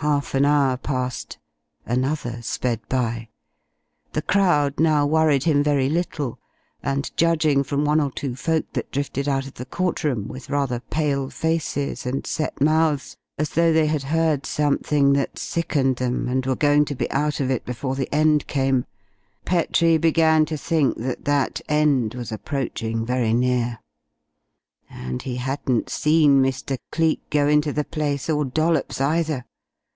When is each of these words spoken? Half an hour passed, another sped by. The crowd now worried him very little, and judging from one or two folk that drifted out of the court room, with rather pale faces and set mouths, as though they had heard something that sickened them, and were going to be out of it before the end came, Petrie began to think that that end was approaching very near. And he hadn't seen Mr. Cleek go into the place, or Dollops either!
Half 0.00 0.34
an 0.36 0.44
hour 0.44 0.76
passed, 0.76 1.38
another 1.86 2.40
sped 2.42 2.82
by. 2.88 3.28
The 4.12 4.22
crowd 4.22 4.78
now 4.78 5.04
worried 5.06 5.44
him 5.44 5.64
very 5.64 5.88
little, 5.88 6.38
and 6.80 7.10
judging 7.16 7.64
from 7.64 7.84
one 7.84 8.00
or 8.00 8.12
two 8.12 8.36
folk 8.36 8.66
that 8.74 8.92
drifted 8.92 9.26
out 9.28 9.46
of 9.48 9.54
the 9.54 9.64
court 9.64 10.04
room, 10.04 10.28
with 10.28 10.48
rather 10.50 10.78
pale 10.78 11.28
faces 11.30 12.06
and 12.06 12.24
set 12.26 12.60
mouths, 12.60 13.16
as 13.36 13.48
though 13.50 13.72
they 13.72 13.86
had 13.88 14.04
heard 14.04 14.44
something 14.46 15.14
that 15.14 15.38
sickened 15.40 15.96
them, 15.96 16.28
and 16.28 16.44
were 16.46 16.54
going 16.54 16.84
to 16.84 16.94
be 16.94 17.10
out 17.10 17.40
of 17.40 17.50
it 17.50 17.64
before 17.64 17.96
the 17.96 18.08
end 18.14 18.46
came, 18.46 18.84
Petrie 19.46 19.96
began 19.98 20.44
to 20.44 20.56
think 20.58 20.98
that 20.98 21.24
that 21.24 21.60
end 21.70 22.14
was 22.14 22.30
approaching 22.30 23.04
very 23.04 23.32
near. 23.32 23.80
And 24.90 25.22
he 25.22 25.36
hadn't 25.36 25.88
seen 25.90 26.40
Mr. 26.42 26.78
Cleek 26.92 27.22
go 27.30 27.48
into 27.48 27.72
the 27.72 27.84
place, 27.84 28.28
or 28.30 28.44
Dollops 28.44 29.00
either! 29.00 29.44